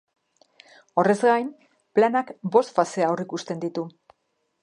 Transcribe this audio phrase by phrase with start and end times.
[1.01, 1.51] Horrez gain,
[1.99, 3.87] planak bost fase aurrikusten ditu.